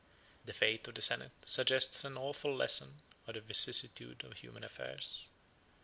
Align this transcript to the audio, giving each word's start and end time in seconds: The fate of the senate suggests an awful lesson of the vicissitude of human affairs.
The 0.45 0.53
fate 0.53 0.87
of 0.87 0.95
the 0.95 1.01
senate 1.03 1.31
suggests 1.45 2.03
an 2.03 2.17
awful 2.17 2.55
lesson 2.55 3.03
of 3.27 3.35
the 3.35 3.41
vicissitude 3.41 4.23
of 4.23 4.35
human 4.39 4.63
affairs. 4.63 5.27